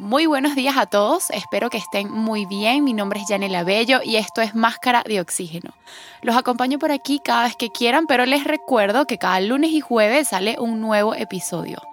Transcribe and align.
Muy 0.00 0.24
buenos 0.24 0.54
días 0.54 0.78
a 0.78 0.86
todos, 0.86 1.28
espero 1.28 1.68
que 1.68 1.76
estén 1.76 2.10
muy 2.10 2.46
bien. 2.46 2.84
Mi 2.84 2.94
nombre 2.94 3.20
es 3.20 3.26
Janela 3.28 3.64
Bello 3.64 4.00
y 4.02 4.16
esto 4.16 4.40
es 4.40 4.54
Máscara 4.54 5.04
de 5.06 5.20
Oxígeno. 5.20 5.74
Los 6.22 6.38
acompaño 6.38 6.78
por 6.78 6.90
aquí 6.90 7.20
cada 7.22 7.44
vez 7.44 7.54
que 7.54 7.68
quieran, 7.68 8.06
pero 8.06 8.24
les 8.24 8.44
recuerdo 8.44 9.04
que 9.04 9.18
cada 9.18 9.38
lunes 9.42 9.72
y 9.72 9.80
jueves 9.80 10.28
sale 10.28 10.56
un 10.58 10.80
nuevo 10.80 11.14
episodio. 11.14 11.89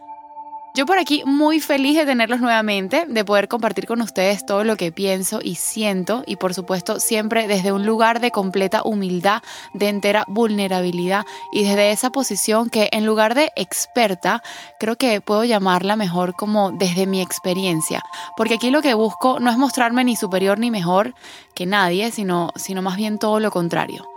Yo 0.77 0.85
por 0.85 0.99
aquí 0.99 1.23
muy 1.25 1.59
feliz 1.59 1.97
de 1.97 2.05
tenerlos 2.05 2.39
nuevamente, 2.39 3.05
de 3.07 3.25
poder 3.25 3.47
compartir 3.47 3.87
con 3.87 3.99
ustedes 3.99 4.45
todo 4.45 4.63
lo 4.63 4.75
que 4.75 4.91
pienso 4.91 5.39
y 5.41 5.55
siento 5.55 6.21
y 6.27 6.35
por 6.35 6.53
supuesto 6.53 6.99
siempre 6.99 7.47
desde 7.47 7.71
un 7.71 7.87
lugar 7.87 8.19
de 8.19 8.29
completa 8.29 8.83
humildad, 8.83 9.41
de 9.73 9.89
entera 9.89 10.23
vulnerabilidad 10.27 11.25
y 11.51 11.63
desde 11.63 11.89
esa 11.89 12.11
posición 12.11 12.69
que 12.69 12.89
en 12.91 13.07
lugar 13.07 13.33
de 13.33 13.51
experta, 13.55 14.43
creo 14.79 14.97
que 14.97 15.19
puedo 15.19 15.43
llamarla 15.45 15.95
mejor 15.95 16.35
como 16.35 16.71
desde 16.71 17.07
mi 17.07 17.23
experiencia, 17.23 18.03
porque 18.35 18.53
aquí 18.53 18.69
lo 18.69 18.83
que 18.83 18.93
busco 18.93 19.39
no 19.39 19.49
es 19.49 19.57
mostrarme 19.57 20.03
ni 20.03 20.15
superior 20.15 20.59
ni 20.59 20.69
mejor 20.69 21.15
que 21.55 21.65
nadie, 21.65 22.11
sino, 22.11 22.51
sino 22.55 22.83
más 22.83 22.97
bien 22.97 23.17
todo 23.17 23.39
lo 23.39 23.49
contrario. 23.49 24.07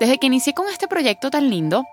Desde 0.00 0.18
que 0.18 0.26
inicié 0.26 0.52
con 0.52 0.66
este 0.68 0.88
proyecto 0.88 1.30
tan 1.30 1.48
lindo, 1.48 1.84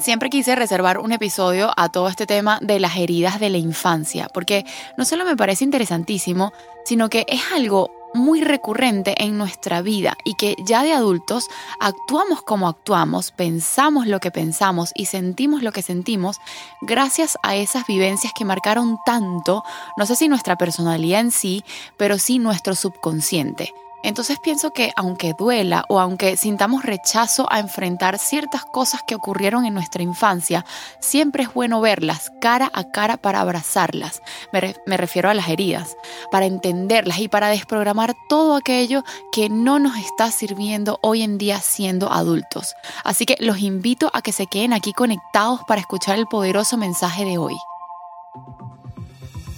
Siempre 0.00 0.30
quise 0.30 0.56
reservar 0.56 0.98
un 0.98 1.12
episodio 1.12 1.70
a 1.76 1.90
todo 1.90 2.08
este 2.08 2.26
tema 2.26 2.58
de 2.62 2.80
las 2.80 2.96
heridas 2.96 3.38
de 3.38 3.50
la 3.50 3.58
infancia, 3.58 4.28
porque 4.32 4.64
no 4.96 5.04
solo 5.04 5.24
me 5.24 5.36
parece 5.36 5.64
interesantísimo, 5.64 6.52
sino 6.84 7.10
que 7.10 7.26
es 7.28 7.40
algo 7.54 7.90
muy 8.14 8.42
recurrente 8.42 9.14
en 9.22 9.38
nuestra 9.38 9.82
vida 9.82 10.16
y 10.24 10.34
que 10.34 10.56
ya 10.64 10.82
de 10.82 10.92
adultos 10.92 11.48
actuamos 11.80 12.42
como 12.42 12.68
actuamos, 12.68 13.30
pensamos 13.30 14.06
lo 14.06 14.20
que 14.20 14.30
pensamos 14.30 14.92
y 14.94 15.06
sentimos 15.06 15.62
lo 15.62 15.72
que 15.72 15.82
sentimos 15.82 16.38
gracias 16.80 17.38
a 17.42 17.56
esas 17.56 17.86
vivencias 17.86 18.32
que 18.36 18.44
marcaron 18.44 18.98
tanto, 19.06 19.62
no 19.96 20.06
sé 20.06 20.16
si 20.16 20.28
nuestra 20.28 20.56
personalidad 20.56 21.20
en 21.20 21.30
sí, 21.30 21.64
pero 21.96 22.18
sí 22.18 22.38
nuestro 22.38 22.74
subconsciente. 22.74 23.72
Entonces 24.02 24.38
pienso 24.42 24.72
que 24.72 24.92
aunque 24.96 25.34
duela 25.38 25.84
o 25.88 26.00
aunque 26.00 26.36
sintamos 26.36 26.84
rechazo 26.84 27.46
a 27.50 27.60
enfrentar 27.60 28.18
ciertas 28.18 28.64
cosas 28.64 29.02
que 29.06 29.14
ocurrieron 29.14 29.64
en 29.64 29.74
nuestra 29.74 30.02
infancia, 30.02 30.64
siempre 31.00 31.44
es 31.44 31.54
bueno 31.54 31.80
verlas 31.80 32.32
cara 32.40 32.70
a 32.74 32.84
cara 32.84 33.16
para 33.16 33.40
abrazarlas. 33.40 34.22
Me, 34.52 34.96
refiero 34.96 35.30
a 35.30 35.34
las 35.34 35.48
heridas, 35.48 35.96
para 36.30 36.46
entenderlas 36.46 37.18
y 37.18 37.28
para 37.28 37.48
desprogramar 37.48 38.14
todo 38.28 38.56
aquello 38.56 39.04
que 39.30 39.48
no 39.48 39.78
nos 39.78 39.96
está 39.96 40.30
sirviendo 40.30 40.98
hoy 41.02 41.22
en 41.22 41.38
día 41.38 41.60
siendo 41.60 42.12
adultos. 42.12 42.74
Así 43.04 43.26
que 43.26 43.36
los 43.40 43.58
invito 43.58 44.10
a 44.12 44.22
que 44.22 44.32
se 44.32 44.46
queden 44.46 44.72
aquí 44.72 44.92
conectados 44.92 45.60
para 45.66 45.80
escuchar 45.80 46.18
el 46.18 46.26
poderoso 46.26 46.76
mensaje 46.76 47.24
de 47.24 47.38
hoy. 47.38 47.54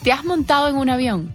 ¿Te 0.03 0.13
has 0.13 0.25
montado 0.25 0.69
en 0.69 0.77
un 0.77 0.91
avión? 0.91 1.35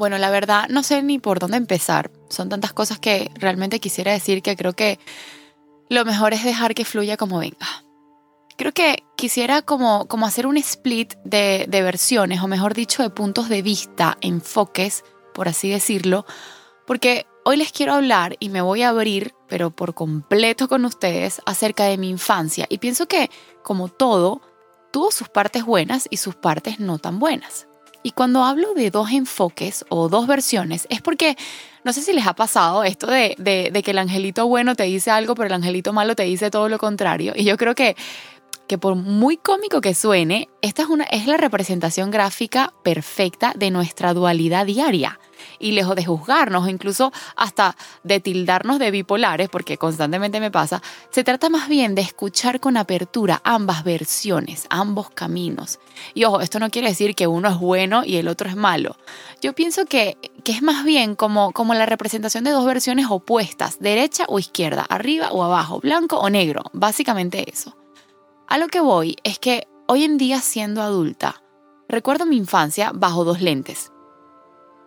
Bueno, 0.00 0.16
la 0.16 0.30
verdad 0.30 0.66
no 0.70 0.82
sé 0.82 1.02
ni 1.02 1.18
por 1.18 1.40
dónde 1.40 1.58
empezar. 1.58 2.10
Son 2.30 2.48
tantas 2.48 2.72
cosas 2.72 2.98
que 2.98 3.30
realmente 3.34 3.80
quisiera 3.80 4.12
decir 4.12 4.40
que 4.40 4.56
creo 4.56 4.72
que 4.72 4.98
lo 5.90 6.06
mejor 6.06 6.32
es 6.32 6.42
dejar 6.42 6.74
que 6.74 6.86
fluya 6.86 7.18
como 7.18 7.38
venga. 7.38 7.84
Creo 8.56 8.72
que 8.72 9.04
quisiera 9.14 9.60
como, 9.60 10.08
como 10.08 10.24
hacer 10.24 10.46
un 10.46 10.56
split 10.56 11.12
de, 11.24 11.66
de 11.68 11.82
versiones, 11.82 12.40
o 12.40 12.48
mejor 12.48 12.72
dicho, 12.72 13.02
de 13.02 13.10
puntos 13.10 13.50
de 13.50 13.60
vista, 13.60 14.16
enfoques, 14.22 15.04
por 15.34 15.48
así 15.48 15.68
decirlo, 15.68 16.24
porque 16.86 17.26
hoy 17.44 17.58
les 17.58 17.70
quiero 17.70 17.92
hablar 17.92 18.36
y 18.40 18.48
me 18.48 18.62
voy 18.62 18.80
a 18.80 18.88
abrir, 18.88 19.34
pero 19.50 19.70
por 19.70 19.92
completo 19.94 20.68
con 20.68 20.86
ustedes, 20.86 21.42
acerca 21.44 21.84
de 21.84 21.98
mi 21.98 22.08
infancia. 22.08 22.66
Y 22.70 22.78
pienso 22.78 23.06
que, 23.06 23.30
como 23.62 23.88
todo, 23.88 24.40
tuvo 24.92 25.10
sus 25.10 25.28
partes 25.28 25.64
buenas 25.64 26.06
y 26.08 26.16
sus 26.16 26.36
partes 26.36 26.78
no 26.80 26.98
tan 26.98 27.18
buenas. 27.18 27.66
Y 28.02 28.12
cuando 28.12 28.44
hablo 28.44 28.72
de 28.72 28.90
dos 28.90 29.10
enfoques 29.10 29.84
o 29.90 30.08
dos 30.08 30.26
versiones, 30.26 30.86
es 30.88 31.02
porque 31.02 31.36
no 31.84 31.92
sé 31.92 32.00
si 32.00 32.14
les 32.14 32.26
ha 32.26 32.34
pasado 32.34 32.84
esto 32.84 33.08
de, 33.08 33.34
de, 33.38 33.82
que 33.82 33.90
el 33.90 33.98
angelito 33.98 34.46
bueno 34.46 34.74
te 34.74 34.84
dice 34.84 35.10
algo, 35.10 35.34
pero 35.34 35.48
el 35.48 35.52
angelito 35.52 35.92
malo 35.92 36.14
te 36.14 36.22
dice 36.22 36.50
todo 36.50 36.68
lo 36.68 36.78
contrario. 36.78 37.32
Y 37.36 37.44
yo 37.44 37.58
creo 37.58 37.74
que, 37.74 37.96
que 38.68 38.78
por 38.78 38.94
muy 38.94 39.36
cómico 39.36 39.80
que 39.80 39.94
suene, 39.94 40.48
esta 40.62 40.82
es, 40.82 40.88
una, 40.88 41.04
es 41.04 41.26
la 41.26 41.36
representación 41.36 42.10
gráfica 42.10 42.72
perfecta 42.82 43.52
de 43.54 43.70
nuestra 43.70 44.14
dualidad 44.14 44.64
diaria 44.64 45.18
y 45.58 45.72
lejos 45.72 45.96
de 45.96 46.04
juzgarnos 46.04 46.68
incluso 46.68 47.12
hasta 47.36 47.76
de 48.02 48.20
tildarnos 48.20 48.78
de 48.78 48.90
bipolares, 48.90 49.48
porque 49.48 49.78
constantemente 49.78 50.40
me 50.40 50.50
pasa, 50.50 50.82
se 51.10 51.24
trata 51.24 51.48
más 51.48 51.68
bien 51.68 51.94
de 51.94 52.02
escuchar 52.02 52.60
con 52.60 52.76
apertura 52.76 53.40
ambas 53.44 53.84
versiones, 53.84 54.66
ambos 54.70 55.10
caminos. 55.10 55.78
Y 56.14 56.24
ojo, 56.24 56.40
esto 56.40 56.58
no 56.58 56.70
quiere 56.70 56.88
decir 56.88 57.14
que 57.14 57.26
uno 57.26 57.48
es 57.48 57.58
bueno 57.58 58.02
y 58.04 58.16
el 58.16 58.28
otro 58.28 58.48
es 58.48 58.56
malo. 58.56 58.96
Yo 59.40 59.54
pienso 59.54 59.86
que, 59.86 60.16
que 60.44 60.52
es 60.52 60.62
más 60.62 60.84
bien 60.84 61.14
como, 61.14 61.52
como 61.52 61.74
la 61.74 61.86
representación 61.86 62.44
de 62.44 62.50
dos 62.50 62.64
versiones 62.64 63.06
opuestas, 63.08 63.78
derecha 63.80 64.24
o 64.28 64.38
izquierda, 64.38 64.86
arriba 64.88 65.30
o 65.30 65.42
abajo, 65.42 65.80
blanco 65.80 66.18
o 66.18 66.30
negro, 66.30 66.64
básicamente 66.72 67.50
eso. 67.50 67.76
A 68.48 68.58
lo 68.58 68.68
que 68.68 68.80
voy 68.80 69.16
es 69.22 69.38
que 69.38 69.68
hoy 69.86 70.04
en 70.04 70.18
día 70.18 70.40
siendo 70.40 70.82
adulta, 70.82 71.42
recuerdo 71.88 72.26
mi 72.26 72.36
infancia 72.36 72.90
bajo 72.92 73.24
dos 73.24 73.40
lentes. 73.40 73.89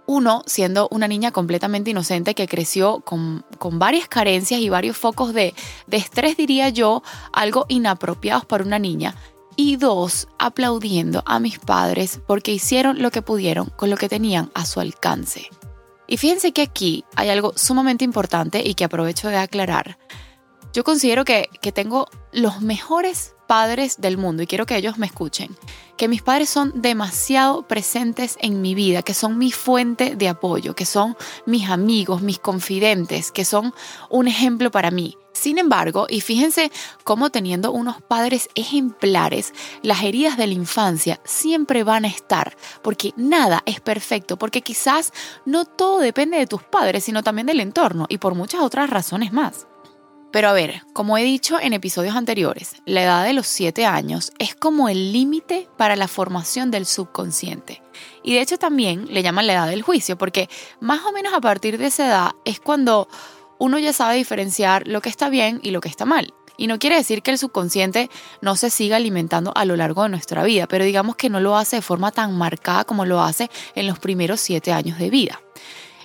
Uno, 0.05 0.43
siendo 0.45 0.89
una 0.91 1.07
niña 1.07 1.31
completamente 1.31 1.91
inocente 1.91 2.35
que 2.35 2.47
creció 2.47 2.99
con, 3.01 3.45
varias 3.73 4.07
carencias 4.07 4.59
y 4.59 4.69
varios 4.69 4.97
focos 4.97 5.33
de, 5.33 5.53
de 5.87 5.97
estrés, 5.97 6.35
diría 6.35 6.69
yo, 6.69 7.03
algo 7.31 7.65
inapropiados 7.69 8.45
para 8.45 8.63
una 8.63 8.79
niña. 8.79 9.15
Y 9.55 9.77
dos, 9.77 10.27
aplaudiendo 10.39 11.23
a 11.25 11.39
mis 11.39 11.59
padres 11.59 12.19
porque 12.25 12.51
hicieron 12.51 13.01
lo 13.01 13.11
que 13.11 13.21
pudieron 13.21 13.69
con 13.75 13.89
lo 13.89 13.97
que 13.97 14.09
tenían 14.09 14.51
a 14.55 14.65
su 14.65 14.79
alcance. 14.79 15.49
Y 16.07 16.17
fíjense 16.17 16.51
que 16.51 16.63
aquí 16.63 17.05
hay 17.15 17.29
algo 17.29 17.53
sumamente 17.55 18.03
importante 18.03 18.61
y 18.65 18.73
que 18.73 18.83
aprovecho 18.83 19.29
de 19.29 19.37
aclarar. 19.37 19.97
Yo 20.73 20.83
considero 20.83 21.23
que, 21.23 21.49
que 21.61 21.71
tengo 21.71 22.07
los 22.31 22.61
mejores 22.61 23.35
padres 23.53 24.01
del 24.01 24.17
mundo 24.17 24.41
y 24.41 24.47
quiero 24.47 24.65
que 24.65 24.75
ellos 24.75 24.97
me 24.97 25.05
escuchen, 25.05 25.55
que 25.95 26.07
mis 26.07 26.23
padres 26.23 26.49
son 26.49 26.71
demasiado 26.81 27.67
presentes 27.67 28.35
en 28.41 28.63
mi 28.63 28.73
vida, 28.73 29.03
que 29.03 29.13
son 29.13 29.37
mi 29.37 29.51
fuente 29.51 30.15
de 30.15 30.27
apoyo, 30.27 30.73
que 30.73 30.87
son 30.87 31.15
mis 31.45 31.69
amigos, 31.69 32.23
mis 32.23 32.39
confidentes, 32.39 33.31
que 33.31 33.45
son 33.45 33.71
un 34.09 34.27
ejemplo 34.27 34.71
para 34.71 34.89
mí. 34.89 35.19
Sin 35.33 35.59
embargo, 35.59 36.07
y 36.09 36.21
fíjense 36.21 36.71
cómo 37.03 37.29
teniendo 37.29 37.71
unos 37.71 38.01
padres 38.01 38.49
ejemplares, 38.55 39.53
las 39.83 40.01
heridas 40.01 40.35
de 40.35 40.47
la 40.47 40.53
infancia 40.53 41.21
siempre 41.23 41.83
van 41.83 42.05
a 42.05 42.07
estar, 42.07 42.57
porque 42.81 43.13
nada 43.17 43.61
es 43.67 43.79
perfecto, 43.81 44.35
porque 44.35 44.63
quizás 44.63 45.13
no 45.45 45.65
todo 45.65 45.99
depende 45.99 46.39
de 46.39 46.47
tus 46.47 46.63
padres, 46.63 47.03
sino 47.03 47.21
también 47.21 47.45
del 47.45 47.59
entorno 47.59 48.07
y 48.09 48.17
por 48.17 48.33
muchas 48.33 48.61
otras 48.61 48.89
razones 48.89 49.31
más. 49.31 49.67
Pero 50.33 50.49
a 50.49 50.53
ver, 50.53 50.81
como 50.93 51.15
he 51.19 51.23
dicho 51.23 51.59
en 51.59 51.73
episodios 51.73 52.15
anteriores, 52.15 52.77
la 52.87 53.03
edad 53.03 53.23
de 53.23 53.33
los 53.33 53.45
7 53.45 53.85
años 53.85 54.33
es 54.39 54.55
como 54.55 54.89
el 54.89 55.13
límite 55.13 55.69
para 55.77 55.95
la 55.95 56.07
formación 56.07 56.71
del 56.71 56.87
subconsciente. 56.87 57.83
Y 58.23 58.33
de 58.33 58.41
hecho 58.41 58.57
también 58.57 59.05
le 59.11 59.21
llaman 59.21 59.45
la 59.45 59.53
edad 59.53 59.67
del 59.67 59.83
juicio, 59.83 60.17
porque 60.17 60.49
más 60.79 61.05
o 61.05 61.11
menos 61.11 61.35
a 61.35 61.39
partir 61.39 61.77
de 61.77 61.85
esa 61.85 62.07
edad 62.07 62.31
es 62.45 62.59
cuando 62.59 63.07
uno 63.59 63.77
ya 63.77 63.93
sabe 63.93 64.15
diferenciar 64.15 64.87
lo 64.87 65.01
que 65.01 65.09
está 65.09 65.29
bien 65.29 65.59
y 65.61 65.69
lo 65.69 65.81
que 65.81 65.89
está 65.89 66.03
mal. 66.03 66.33
Y 66.57 66.65
no 66.65 66.79
quiere 66.79 66.95
decir 66.95 67.21
que 67.21 67.29
el 67.29 67.37
subconsciente 67.37 68.09
no 68.41 68.55
se 68.55 68.71
siga 68.71 68.97
alimentando 68.97 69.51
a 69.55 69.65
lo 69.65 69.75
largo 69.75 70.01
de 70.01 70.09
nuestra 70.09 70.43
vida, 70.43 70.67
pero 70.67 70.83
digamos 70.83 71.15
que 71.15 71.29
no 71.29 71.41
lo 71.41 71.57
hace 71.57 71.75
de 71.75 71.81
forma 71.83 72.11
tan 72.11 72.35
marcada 72.35 72.85
como 72.85 73.05
lo 73.05 73.21
hace 73.21 73.51
en 73.75 73.85
los 73.85 73.99
primeros 73.99 74.41
siete 74.41 74.71
años 74.71 74.97
de 74.97 75.11
vida. 75.11 75.39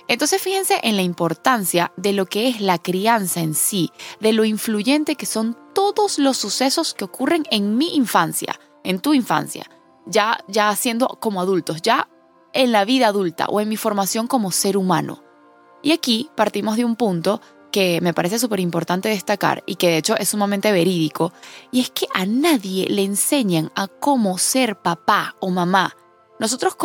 Entonces 0.09 0.41
fíjense 0.41 0.79
en 0.81 0.95
la 0.95 1.03
importancia 1.03 1.93
de 1.95 2.13
lo 2.13 2.25
que 2.25 2.49
es 2.49 2.61
la 2.61 2.79
crianza 2.79 3.41
en 3.41 3.53
sí, 3.53 3.91
de 4.19 4.33
lo 4.33 4.43
influyente 4.43 5.15
que 5.15 5.27
son 5.27 5.55
todos 5.75 6.17
los 6.17 6.35
sucesos 6.35 6.95
que 6.95 7.05
ocurren 7.05 7.43
en 7.51 7.77
mi 7.77 7.95
infancia, 7.95 8.59
en 8.83 8.99
tu 8.99 9.13
infancia, 9.13 9.69
ya, 10.07 10.43
ya 10.47 10.75
siendo 10.75 11.07
como 11.21 11.39
adultos, 11.39 11.83
ya 11.83 12.09
en 12.53 12.71
la 12.71 12.85
vida 12.85 13.05
adulta 13.05 13.45
o 13.49 13.61
en 13.61 13.69
mi 13.69 13.77
formación 13.77 14.25
como 14.25 14.51
ser 14.51 14.77
humano. 14.77 15.23
Y 15.83 15.91
aquí 15.91 16.31
partimos 16.35 16.75
de 16.75 16.85
un 16.85 16.95
punto 16.95 17.39
que 17.71 18.01
me 18.01 18.15
parece 18.15 18.39
súper 18.39 18.61
importante 18.61 19.09
destacar 19.09 19.61
y 19.67 19.75
que 19.75 19.89
de 19.89 19.97
hecho 19.97 20.17
es 20.17 20.29
sumamente 20.29 20.71
verídico, 20.71 21.33
y 21.71 21.81
es 21.81 21.91
que 21.91 22.07
a 22.15 22.25
nadie 22.25 22.87
le 22.89 23.03
enseñan 23.03 23.71
a 23.75 23.87
cómo 23.87 24.39
ser 24.39 24.81
papá 24.81 25.35
o 25.39 25.51
mamá 25.51 25.95
nosotros 26.39 26.77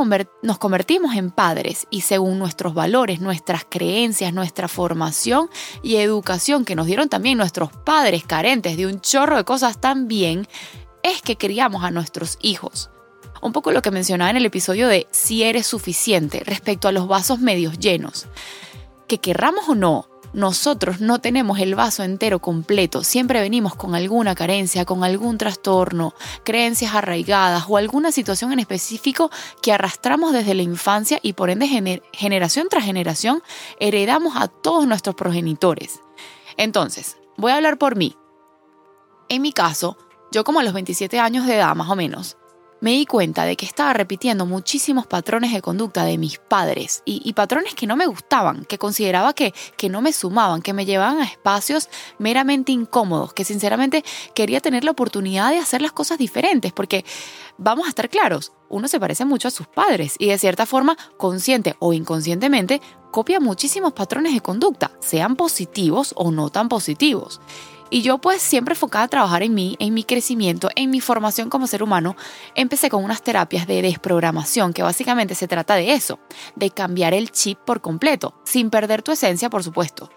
nos 0.42 0.58
convertimos 0.58 1.14
en 1.14 1.30
padres 1.30 1.86
y 1.88 2.00
según 2.00 2.40
nuestros 2.40 2.74
valores, 2.74 3.20
nuestras 3.20 3.64
creencias, 3.64 4.34
nuestra 4.34 4.66
formación 4.66 5.48
y 5.82 5.96
educación 5.96 6.64
que 6.64 6.74
nos 6.74 6.86
dieron 6.86 7.08
también 7.08 7.38
nuestros 7.38 7.70
padres 7.72 8.24
carentes 8.24 8.76
de 8.76 8.86
un 8.86 9.00
chorro 9.00 9.36
de 9.36 9.44
cosas 9.44 9.80
también, 9.80 10.48
es 11.04 11.22
que 11.22 11.36
criamos 11.36 11.84
a 11.84 11.92
nuestros 11.92 12.38
hijos. 12.42 12.90
Un 13.42 13.52
poco 13.52 13.70
lo 13.70 13.82
que 13.82 13.90
mencionaba 13.90 14.30
en 14.30 14.38
el 14.38 14.46
episodio 14.46 14.88
de 14.88 15.06
si 15.12 15.44
eres 15.44 15.66
suficiente 15.66 16.42
respecto 16.44 16.88
a 16.88 16.92
los 16.92 17.06
vasos 17.06 17.38
medios 17.38 17.78
llenos. 17.78 18.26
Que 19.06 19.20
querramos 19.20 19.68
o 19.68 19.74
no, 19.74 20.08
nosotros 20.34 21.00
no 21.00 21.20
tenemos 21.20 21.60
el 21.60 21.74
vaso 21.74 22.02
entero 22.02 22.40
completo, 22.40 23.04
siempre 23.04 23.40
venimos 23.40 23.74
con 23.74 23.94
alguna 23.94 24.34
carencia, 24.34 24.84
con 24.84 25.04
algún 25.04 25.38
trastorno, 25.38 26.12
creencias 26.44 26.94
arraigadas 26.94 27.64
o 27.68 27.76
alguna 27.76 28.12
situación 28.12 28.52
en 28.52 28.58
específico 28.58 29.30
que 29.62 29.72
arrastramos 29.72 30.32
desde 30.32 30.54
la 30.54 30.62
infancia 30.62 31.20
y 31.22 31.34
por 31.34 31.50
ende 31.50 32.02
generación 32.12 32.66
tras 32.68 32.84
generación 32.84 33.42
heredamos 33.78 34.34
a 34.36 34.48
todos 34.48 34.86
nuestros 34.86 35.14
progenitores. 35.14 36.00
Entonces, 36.56 37.16
voy 37.36 37.52
a 37.52 37.56
hablar 37.56 37.78
por 37.78 37.96
mí. 37.96 38.16
En 39.28 39.40
mi 39.40 39.52
caso, 39.52 39.96
yo 40.32 40.44
como 40.44 40.60
a 40.60 40.64
los 40.64 40.74
27 40.74 41.18
años 41.20 41.46
de 41.46 41.54
edad 41.54 41.74
más 41.76 41.88
o 41.88 41.96
menos, 41.96 42.36
me 42.84 42.90
di 42.90 43.06
cuenta 43.06 43.46
de 43.46 43.56
que 43.56 43.64
estaba 43.64 43.94
repitiendo 43.94 44.44
muchísimos 44.44 45.06
patrones 45.06 45.54
de 45.54 45.62
conducta 45.62 46.04
de 46.04 46.18
mis 46.18 46.38
padres 46.38 47.02
y, 47.06 47.32
patrones 47.32 47.74
que 47.74 47.86
no 47.86 47.96
me 47.96 48.04
gustaban, 48.04 48.66
que 48.66 48.76
consideraba 48.76 49.32
que, 49.32 49.54
que 49.78 49.88
no 49.88 50.02
me 50.02 50.12
sumaban, 50.12 50.60
que 50.60 50.74
me 50.74 50.84
llevaban 50.84 51.20
a 51.20 51.24
espacios 51.24 51.88
meramente 52.18 52.72
incómodos, 52.72 53.32
que 53.32 53.46
sinceramente 53.46 54.04
quería 54.34 54.60
tener 54.60 54.84
la 54.84 54.90
oportunidad 54.90 55.50
de 55.50 55.60
hacer 55.60 55.80
las 55.80 55.92
cosas 55.92 56.18
diferentes, 56.18 56.74
porque 56.74 57.06
vamos 57.56 57.86
a 57.86 57.88
estar 57.88 58.10
claros, 58.10 58.52
uno 58.68 58.86
se 58.86 59.00
parece 59.00 59.24
mucho 59.24 59.48
a 59.48 59.50
sus 59.50 59.66
padres 59.66 60.16
y 60.18 60.26
de 60.26 60.36
cierta 60.36 60.66
forma, 60.66 60.98
consciente 61.16 61.76
o 61.78 61.94
inconscientemente, 61.94 62.82
copia 63.10 63.40
muchísimos 63.40 63.94
patrones 63.94 64.34
de 64.34 64.42
conducta, 64.42 64.90
sean 65.00 65.36
positivos 65.36 66.12
o 66.16 66.30
no 66.30 66.50
tan 66.50 66.68
positivos. 66.68 67.40
Y 67.94 68.02
yo 68.02 68.18
pues 68.18 68.42
siempre 68.42 68.74
enfocada 68.74 69.04
a 69.04 69.08
trabajar 69.08 69.44
en 69.44 69.54
mí, 69.54 69.76
en 69.78 69.94
mi 69.94 70.02
crecimiento, 70.02 70.68
en 70.74 70.90
mi 70.90 71.00
formación 71.00 71.48
como 71.48 71.68
ser 71.68 71.80
humano, 71.80 72.16
empecé 72.56 72.90
con 72.90 73.04
unas 73.04 73.22
terapias 73.22 73.68
de 73.68 73.82
desprogramación 73.82 74.72
que 74.72 74.82
básicamente 74.82 75.36
se 75.36 75.46
trata 75.46 75.76
de 75.76 75.92
eso, 75.92 76.18
de 76.56 76.70
cambiar 76.70 77.14
el 77.14 77.30
chip 77.30 77.56
por 77.60 77.80
completo, 77.80 78.34
sin 78.44 78.68
perder 78.68 79.02
tu 79.02 79.12
esencia 79.12 79.48
por 79.48 79.62
supuesto, 79.62 80.10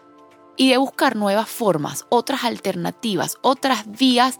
y 0.55 0.71
de 0.71 0.77
buscar 0.77 1.15
nuevas 1.15 1.49
formas, 1.49 2.07
otras 2.09 2.45
alternativas, 2.45 3.37
otras 3.43 3.85
vías 3.85 4.39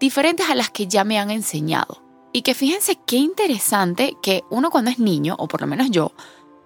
diferentes 0.00 0.48
a 0.48 0.54
las 0.54 0.70
que 0.70 0.86
ya 0.86 1.04
me 1.04 1.18
han 1.18 1.30
enseñado. 1.30 2.02
Y 2.32 2.40
que 2.40 2.54
fíjense 2.54 2.96
qué 3.06 3.16
interesante 3.16 4.16
que 4.22 4.44
uno 4.48 4.70
cuando 4.70 4.90
es 4.90 4.98
niño, 4.98 5.36
o 5.38 5.46
por 5.46 5.60
lo 5.60 5.66
menos 5.66 5.90
yo, 5.90 6.12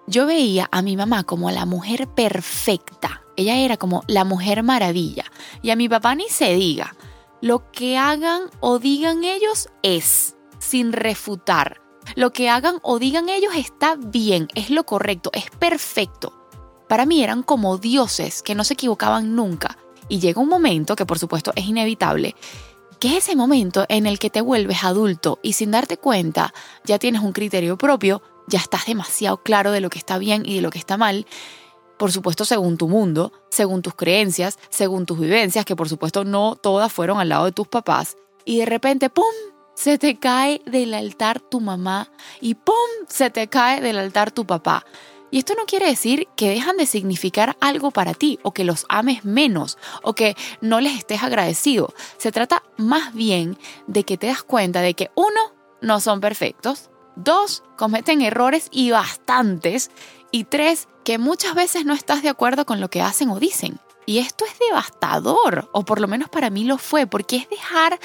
yo 0.07 0.25
veía 0.25 0.67
a 0.71 0.81
mi 0.81 0.97
mamá 0.97 1.23
como 1.23 1.49
la 1.51 1.65
mujer 1.65 2.07
perfecta, 2.07 3.23
ella 3.35 3.57
era 3.57 3.77
como 3.77 4.03
la 4.07 4.23
mujer 4.23 4.63
maravilla. 4.63 5.25
Y 5.61 5.71
a 5.71 5.75
mi 5.75 5.89
papá 5.89 6.15
ni 6.15 6.29
se 6.29 6.53
diga. 6.53 6.95
Lo 7.41 7.71
que 7.71 7.97
hagan 7.97 8.43
o 8.59 8.79
digan 8.79 9.23
ellos 9.23 9.69
es, 9.81 10.35
sin 10.59 10.93
refutar. 10.93 11.81
Lo 12.15 12.31
que 12.31 12.49
hagan 12.49 12.79
o 12.81 12.99
digan 12.99 13.29
ellos 13.29 13.53
está 13.55 13.95
bien, 13.95 14.47
es 14.55 14.69
lo 14.69 14.85
correcto, 14.85 15.29
es 15.33 15.49
perfecto. 15.51 16.33
Para 16.87 17.05
mí 17.05 17.23
eran 17.23 17.43
como 17.43 17.77
dioses 17.77 18.43
que 18.43 18.55
no 18.55 18.63
se 18.63 18.75
equivocaban 18.75 19.35
nunca. 19.35 19.77
Y 20.09 20.19
llega 20.19 20.41
un 20.41 20.49
momento, 20.49 20.95
que 20.95 21.05
por 21.05 21.17
supuesto 21.17 21.51
es 21.55 21.65
inevitable, 21.65 22.35
que 22.99 23.09
es 23.09 23.25
ese 23.25 23.35
momento 23.35 23.85
en 23.89 24.05
el 24.05 24.19
que 24.19 24.29
te 24.29 24.41
vuelves 24.41 24.83
adulto 24.83 25.39
y 25.41 25.53
sin 25.53 25.71
darte 25.71 25.97
cuenta 25.97 26.53
ya 26.85 26.99
tienes 26.99 27.21
un 27.21 27.33
criterio 27.33 27.77
propio, 27.77 28.21
ya 28.47 28.59
estás 28.59 28.85
demasiado 28.85 29.37
claro 29.43 29.71
de 29.71 29.81
lo 29.81 29.89
que 29.89 29.99
está 29.99 30.17
bien 30.17 30.43
y 30.45 30.55
de 30.55 30.61
lo 30.61 30.69
que 30.69 30.79
está 30.79 30.97
mal 30.97 31.25
por 31.97 32.11
supuesto 32.11 32.43
según 32.43 32.77
tu 32.77 32.87
mundo, 32.89 33.31
según 33.49 33.81
tus 33.81 33.93
creencias, 33.93 34.59
según 34.69 35.05
tus 35.05 35.19
vivencias, 35.19 35.63
que 35.63 35.75
por 35.75 35.87
supuesto 35.87 36.25
no 36.25 36.55
todas 36.55 36.91
fueron 36.91 37.19
al 37.19 37.29
lado 37.29 37.45
de 37.45 37.51
tus 37.51 37.67
papás, 37.67 38.17
y 38.45 38.59
de 38.59 38.65
repente, 38.65 39.09
¡pum!, 39.09 39.33
se 39.75 39.97
te 39.97 40.19
cae 40.19 40.61
del 40.65 40.93
altar 40.93 41.39
tu 41.39 41.59
mamá 41.59 42.11
y 42.41 42.55
¡pum!, 42.55 42.75
se 43.07 43.29
te 43.29 43.47
cae 43.47 43.81
del 43.81 43.97
altar 43.97 44.31
tu 44.31 44.45
papá. 44.45 44.85
Y 45.31 45.39
esto 45.39 45.55
no 45.55 45.65
quiere 45.65 45.87
decir 45.87 46.27
que 46.35 46.49
dejan 46.49 46.77
de 46.77 46.85
significar 46.85 47.57
algo 47.59 47.89
para 47.89 48.13
ti 48.13 48.37
o 48.43 48.53
que 48.53 48.63
los 48.63 48.85
ames 48.87 49.25
menos 49.25 49.79
o 50.03 50.13
que 50.13 50.35
no 50.61 50.79
les 50.79 50.95
estés 50.95 51.23
agradecido. 51.23 51.91
Se 52.17 52.31
trata 52.31 52.61
más 52.77 53.15
bien 53.15 53.57
de 53.87 54.03
que 54.03 54.17
te 54.17 54.27
das 54.27 54.43
cuenta 54.43 54.81
de 54.81 54.93
que 54.93 55.09
uno, 55.15 55.55
no 55.81 55.99
son 56.01 56.21
perfectos, 56.21 56.91
dos, 57.15 57.63
cometen 57.77 58.21
errores 58.21 58.67
y 58.71 58.91
bastantes 58.91 59.91
y 60.31 60.45
tres, 60.45 60.87
que 61.03 61.17
muchas 61.17 61.55
veces 61.55 61.85
no 61.85 61.93
estás 61.93 62.23
de 62.23 62.29
acuerdo 62.29 62.65
con 62.65 62.79
lo 62.79 62.89
que 62.89 63.01
hacen 63.01 63.29
o 63.29 63.39
dicen. 63.39 63.79
Y 64.05 64.17
esto 64.17 64.45
es 64.45 64.53
devastador, 64.59 65.69
o 65.71 65.85
por 65.85 66.01
lo 66.01 66.07
menos 66.07 66.29
para 66.29 66.49
mí 66.49 66.65
lo 66.65 66.77
fue, 66.77 67.07
porque 67.07 67.37
es 67.37 67.49
dejar 67.49 67.99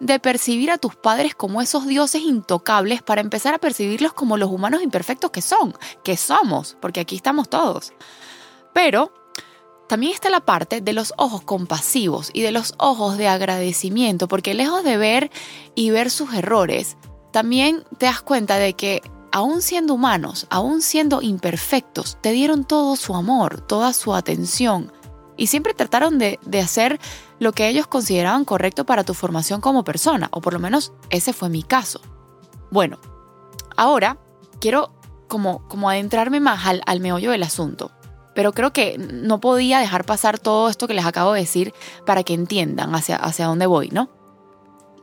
de 0.00 0.18
percibir 0.18 0.70
a 0.70 0.78
tus 0.78 0.96
padres 0.96 1.34
como 1.34 1.62
esos 1.62 1.86
dioses 1.86 2.22
intocables 2.22 3.02
para 3.02 3.20
empezar 3.20 3.54
a 3.54 3.58
percibirlos 3.58 4.12
como 4.12 4.36
los 4.36 4.50
humanos 4.50 4.82
imperfectos 4.82 5.30
que 5.30 5.42
son, 5.42 5.76
que 6.02 6.16
somos, 6.16 6.76
porque 6.80 7.00
aquí 7.00 7.14
estamos 7.14 7.48
todos. 7.48 7.92
Pero 8.72 9.12
también 9.88 10.12
está 10.12 10.28
la 10.30 10.40
parte 10.40 10.80
de 10.80 10.92
los 10.92 11.14
ojos 11.18 11.42
compasivos 11.42 12.30
y 12.32 12.42
de 12.42 12.50
los 12.50 12.74
ojos 12.78 13.16
de 13.16 13.28
agradecimiento, 13.28 14.26
porque 14.26 14.54
lejos 14.54 14.82
de 14.82 14.96
ver 14.96 15.30
y 15.76 15.90
ver 15.90 16.10
sus 16.10 16.34
errores, 16.34 16.96
también 17.34 17.82
te 17.98 18.06
das 18.06 18.22
cuenta 18.22 18.58
de 18.58 18.74
que 18.74 19.02
aún 19.32 19.60
siendo 19.60 19.94
humanos, 19.94 20.46
aún 20.50 20.82
siendo 20.82 21.20
imperfectos, 21.20 22.16
te 22.20 22.30
dieron 22.30 22.62
todo 22.64 22.94
su 22.94 23.16
amor, 23.16 23.60
toda 23.60 23.92
su 23.92 24.14
atención 24.14 24.92
y 25.36 25.48
siempre 25.48 25.74
trataron 25.74 26.20
de, 26.20 26.38
hacer 26.62 27.00
lo 27.40 27.50
que 27.50 27.68
ellos 27.68 27.88
consideraban 27.88 28.44
correcto 28.44 28.86
para 28.86 29.02
tu 29.02 29.14
formación 29.14 29.60
como 29.60 29.82
persona, 29.82 30.28
o 30.30 30.40
por 30.40 30.52
lo 30.52 30.60
menos 30.60 30.92
ese 31.10 31.32
fue 31.32 31.48
mi 31.48 31.64
caso. 31.64 32.00
Bueno, 32.70 33.00
ahora 33.76 34.18
quiero 34.60 34.94
como, 35.26 35.66
como 35.66 35.90
adentrarme 35.90 36.38
más 36.38 36.64
al, 36.66 36.82
al 36.86 37.00
meollo 37.00 37.32
del 37.32 37.42
asunto, 37.42 37.90
pero 38.36 38.52
creo 38.52 38.72
que 38.72 38.96
no 38.96 39.40
podía 39.40 39.80
dejar 39.80 40.04
pasar 40.04 40.38
todo 40.38 40.68
esto 40.68 40.86
que 40.86 40.94
les 40.94 41.04
acabo 41.04 41.32
de 41.32 41.40
decir 41.40 41.74
para 42.06 42.22
que 42.22 42.34
entiendan 42.34 42.94
hacia, 42.94 43.16
hacia 43.16 43.46
dónde 43.46 43.66
voy, 43.66 43.88
¿no? 43.88 44.08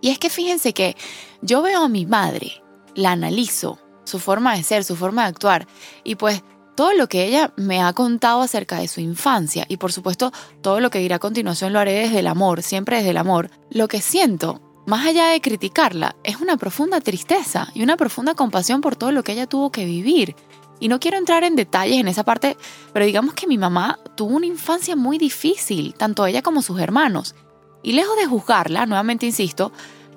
Y 0.02 0.10
es 0.10 0.20
que 0.20 0.30
fíjense 0.30 0.74
que 0.74 0.98
yo 1.42 1.62
veo 1.62 1.84
a 1.84 1.90
mi 1.90 2.06
madre, 2.06 2.64
la 2.96 3.12
analizo, 3.12 3.80
su 4.04 4.20
forma 4.20 4.56
de 4.56 4.64
ser, 4.64 4.84
su 4.84 4.96
forma 4.96 5.24
de 5.24 5.30
actuar. 5.30 5.68
Y 6.04 6.16
pues 6.16 6.44
todo 6.76 6.94
lo 6.94 7.08
que 7.08 7.26
ella 7.26 7.54
me 7.58 7.82
ha 7.82 7.94
contado 7.94 8.42
acerca 8.42 8.80
de 8.80 8.88
su 8.88 9.02
infancia 9.02 9.66
y 9.68 9.78
por 9.78 9.92
supuesto 9.92 10.32
todo 10.62 10.80
lo 10.80 10.90
que 10.90 11.00
dirá 11.00 11.18
a 11.18 11.20
continuación 11.20 11.74
lo 11.74 11.80
haré 11.80 11.94
desde 11.94 12.20
el 12.20 12.28
amor, 12.28 12.64
siempre 12.64 12.98
desde 12.98 13.12
el 13.12 13.18
amor, 13.18 13.52
lo 13.70 13.88
que 13.88 14.02
siento, 14.02 14.62
más 14.86 15.06
allá 15.06 15.28
de 15.28 15.42
criticarla, 15.42 16.16
es 16.24 16.42
una 16.42 16.58
profunda 16.58 17.02
tristeza 17.02 17.70
y 17.76 17.84
una 17.84 17.98
profunda 17.98 18.34
compasión 18.34 18.82
por 18.82 18.96
todo 18.96 19.12
lo 19.12 19.24
que 19.24 19.34
ella 19.34 19.48
tuvo 19.48 19.72
que 19.72 19.86
vivir. 19.86 20.36
Y 20.80 20.88
no 20.88 21.00
quiero 21.00 21.18
entrar 21.18 21.44
en 21.44 21.56
detalles 21.56 22.00
en 22.00 22.08
esa 22.08 22.24
parte, 22.24 22.58
pero 22.92 23.06
digamos 23.06 23.36
que 23.36 23.46
mi 23.46 23.60
mamá 23.60 24.00
tuvo 24.16 24.36
una 24.36 24.48
infancia 24.48 24.96
muy 24.96 25.20
difícil, 25.20 25.94
tanto 25.94 26.26
ella 26.26 26.42
como 26.42 26.64
sus 26.64 26.80
hermanos. 26.80 27.36
Y 27.84 27.94
lejos 27.94 28.16
de 28.18 28.26
juzgarla, 28.26 28.86
nuevamente 28.86 29.26
insisto, 29.26 29.72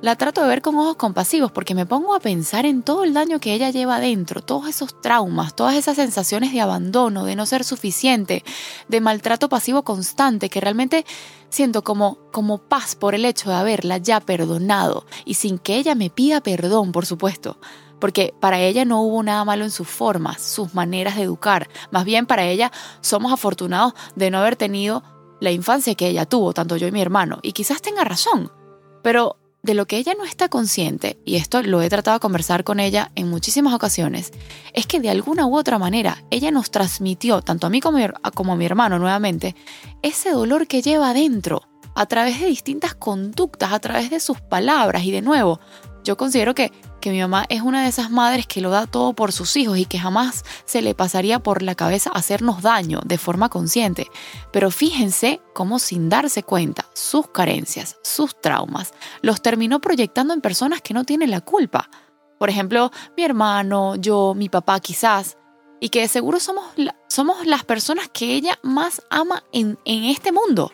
la 0.04 0.16
trato 0.16 0.42
de 0.42 0.48
ver 0.48 0.60
con 0.60 0.76
ojos 0.76 0.96
compasivos 0.96 1.50
porque 1.50 1.74
me 1.74 1.86
pongo 1.86 2.14
a 2.14 2.20
pensar 2.20 2.66
en 2.66 2.82
todo 2.82 3.04
el 3.04 3.14
daño 3.14 3.40
que 3.40 3.54
ella 3.54 3.70
lleva 3.70 3.96
adentro, 3.96 4.42
todos 4.42 4.68
esos 4.68 5.00
traumas, 5.00 5.54
todas 5.54 5.76
esas 5.76 5.96
sensaciones 5.96 6.52
de 6.52 6.60
abandono, 6.60 7.24
de 7.24 7.36
no 7.36 7.46
ser 7.46 7.64
suficiente, 7.64 8.44
de 8.88 9.00
maltrato 9.00 9.48
pasivo 9.48 9.82
constante 9.82 10.50
que 10.50 10.60
realmente 10.60 11.06
siento 11.48 11.82
como, 11.82 12.18
como 12.32 12.58
paz 12.58 12.96
por 12.96 13.14
el 13.14 13.24
hecho 13.24 13.48
de 13.48 13.56
haberla 13.56 13.96
ya 13.96 14.20
perdonado 14.20 15.06
y 15.24 15.34
sin 15.34 15.58
que 15.58 15.76
ella 15.76 15.94
me 15.94 16.10
pida 16.10 16.42
perdón, 16.42 16.92
por 16.92 17.06
supuesto. 17.06 17.56
Porque 17.98 18.34
para 18.38 18.60
ella 18.60 18.84
no 18.84 19.00
hubo 19.00 19.22
nada 19.22 19.42
malo 19.46 19.64
en 19.64 19.70
sus 19.70 19.88
formas, 19.88 20.42
sus 20.42 20.74
maneras 20.74 21.16
de 21.16 21.22
educar. 21.22 21.70
Más 21.90 22.04
bien 22.04 22.26
para 22.26 22.44
ella 22.44 22.70
somos 23.00 23.32
afortunados 23.32 23.94
de 24.16 24.30
no 24.30 24.38
haber 24.40 24.56
tenido 24.56 25.02
la 25.44 25.52
infancia 25.52 25.94
que 25.94 26.08
ella 26.08 26.26
tuvo, 26.26 26.52
tanto 26.52 26.76
yo 26.76 26.88
y 26.88 26.92
mi 26.92 27.00
hermano, 27.00 27.38
y 27.42 27.52
quizás 27.52 27.80
tenga 27.80 28.02
razón, 28.02 28.50
pero 29.02 29.36
de 29.62 29.74
lo 29.74 29.86
que 29.86 29.96
ella 29.96 30.14
no 30.18 30.24
está 30.24 30.48
consciente, 30.48 31.18
y 31.24 31.36
esto 31.36 31.62
lo 31.62 31.80
he 31.80 31.88
tratado 31.88 32.16
de 32.16 32.20
conversar 32.20 32.64
con 32.64 32.80
ella 32.80 33.12
en 33.14 33.30
muchísimas 33.30 33.72
ocasiones, 33.72 34.32
es 34.74 34.86
que 34.86 35.00
de 35.00 35.08
alguna 35.08 35.46
u 35.46 35.56
otra 35.56 35.78
manera 35.78 36.22
ella 36.30 36.50
nos 36.50 36.70
transmitió, 36.70 37.40
tanto 37.40 37.66
a 37.66 37.70
mí 37.70 37.80
como, 37.80 37.98
a 37.98 38.56
mi 38.56 38.66
hermano 38.66 38.98
nuevamente, 38.98 39.54
ese 40.02 40.32
dolor 40.32 40.66
que 40.66 40.82
lleva 40.82 41.10
adentro, 41.10 41.62
a 41.94 42.06
través 42.06 42.40
de 42.40 42.46
distintas 42.46 42.94
conductas, 42.94 43.72
a 43.72 43.78
través 43.78 44.10
de 44.10 44.20
sus 44.20 44.40
palabras, 44.40 45.04
y 45.04 45.12
de 45.12 45.22
nuevo, 45.22 45.60
yo 46.04 46.16
considero 46.18 46.54
que, 46.54 46.70
que 47.00 47.10
mi 47.10 47.20
mamá 47.20 47.46
es 47.48 47.62
una 47.62 47.82
de 47.82 47.88
esas 47.88 48.10
madres 48.10 48.46
que 48.46 48.60
lo 48.60 48.70
da 48.70 48.86
todo 48.86 49.14
por 49.14 49.32
sus 49.32 49.56
hijos 49.56 49.78
y 49.78 49.86
que 49.86 49.98
jamás 49.98 50.44
se 50.66 50.82
le 50.82 50.94
pasaría 50.94 51.38
por 51.38 51.62
la 51.62 51.74
cabeza 51.74 52.10
hacernos 52.10 52.62
daño 52.62 53.00
de 53.04 53.18
forma 53.18 53.48
consciente. 53.48 54.08
Pero 54.52 54.70
fíjense 54.70 55.40
cómo 55.54 55.78
sin 55.78 56.10
darse 56.10 56.42
cuenta, 56.42 56.86
sus 56.92 57.28
carencias, 57.28 57.96
sus 58.04 58.38
traumas, 58.40 58.92
los 59.22 59.40
terminó 59.40 59.80
proyectando 59.80 60.34
en 60.34 60.42
personas 60.42 60.82
que 60.82 60.94
no 60.94 61.04
tienen 61.04 61.30
la 61.30 61.40
culpa. 61.40 61.88
Por 62.38 62.50
ejemplo, 62.50 62.92
mi 63.16 63.24
hermano, 63.24 63.96
yo, 63.96 64.34
mi 64.36 64.50
papá 64.50 64.78
quizás, 64.80 65.38
y 65.80 65.88
que 65.88 66.02
de 66.02 66.08
seguro 66.08 66.38
somos, 66.38 66.66
somos 67.08 67.46
las 67.46 67.64
personas 67.64 68.08
que 68.08 68.34
ella 68.34 68.58
más 68.62 69.02
ama 69.08 69.42
en, 69.52 69.78
en 69.86 70.04
este 70.04 70.32
mundo. 70.32 70.70